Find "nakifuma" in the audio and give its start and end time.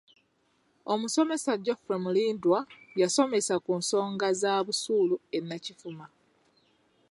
5.47-6.05